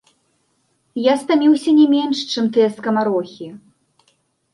[1.11, 3.47] Я стаміўся не менш, чым тыя скамарохі.